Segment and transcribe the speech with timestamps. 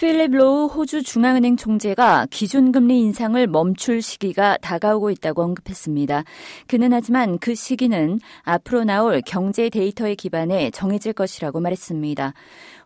[0.00, 6.24] 필립 로우 호주 중앙은행 총재가 기준금리 인상을 멈출 시기가 다가오고 있다고 언급했습니다.
[6.66, 12.32] 그는 하지만 그 시기는 앞으로 나올 경제 데이터에 기반해 정해질 것이라고 말했습니다.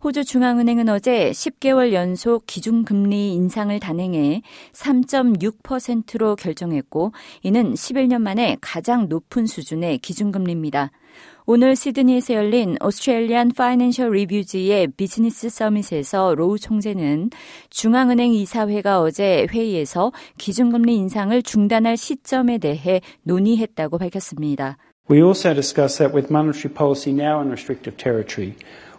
[0.02, 7.12] 호주 중앙은행은 어제 10개월 연속 기준금리 인상을 단행해 3.6%로 결정했고
[7.44, 10.90] 이는 11년 만에 가장 높은 수준의 기준금리입니다.
[11.46, 17.28] 오늘 시드니에서 열린 Australian Financial Review지의 Business Summit에서 로우 총재는
[17.68, 24.78] 중앙은행 이사회가 어제 회의에서 기준금리 인상을 중단할 시점에 대해 논의했다고 밝혔습니다.
[25.10, 28.54] We also discussed that with monetary policy now in restrictive territory,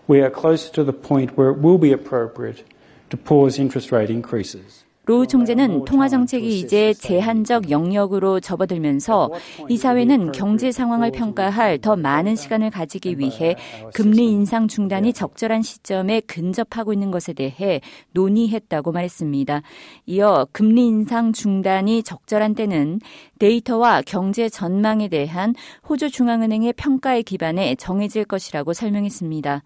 [0.08, 2.64] we are closer to the point where it will be appropriate
[3.10, 4.86] to pause interest rate increases.
[5.06, 9.30] 로우 총재는 통화 정책이 이제 제한적 영역으로 접어들면서
[9.70, 13.56] 이사회는 경제 상황을 평가할 더 많은 시간을 가지기 위해
[13.94, 17.82] 금리 인상 중단이 적절한 시점에 근접하고 있는 것에 대해
[18.14, 19.62] 논의했다고 말했습니다.
[20.08, 23.00] 이어 금리 인상 중단이 적절한 때는
[23.40, 25.54] 데이터와 경제 전망에 대한
[25.88, 29.64] 호주 중앙은행의 평가에 기반해 정해질 것이라고 설명했습니다.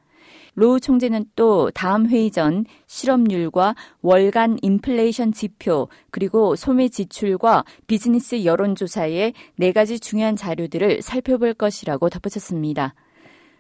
[0.56, 9.34] 로우 총재는 또 다음 회의 전 실업률과 월간 인플레이션 지표 그리고 소매 지출과 비즈니스 여론조사의
[9.58, 12.94] 네 가지 중요한 자료들을 살펴볼 것이라고 덧붙였습니다.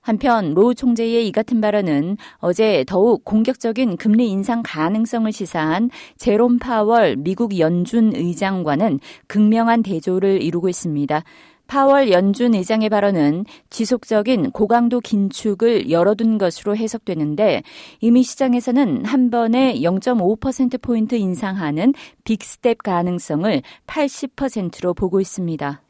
[0.02, 7.16] 한편 로 총재의 이 같은 발언은 어제 더욱 공격적인 금리 인상 가능성을 시사한 제롬 파월
[7.18, 11.24] 미국 연준 의장과는 극명한 대조를 이루고 있습니다.
[11.70, 17.62] 파월 연준 의장의 발언은 지속적인 고강도 긴축을 열어둔 것으로 해석되는데
[18.02, 25.82] 이미 시장에서는 한 번에 0.5%포인트 인상하는 big step 가능성을 80%로 보고 있습니다.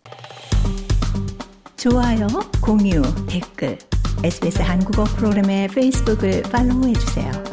[1.77, 2.27] 좋아요,
[2.61, 3.77] 공유, 댓글,
[4.21, 7.48] SBS 한국어 프로그램의 페이스북을 follow해주세요.